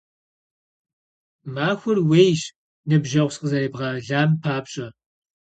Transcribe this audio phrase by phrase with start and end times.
[1.53, 2.41] Мыхэр ууейщ,
[2.87, 4.87] ныбжьэгъу, сыкъызэребгъэлам папщӀэ!